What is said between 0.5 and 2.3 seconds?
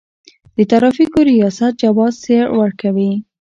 د ترافیکو ریاست جواز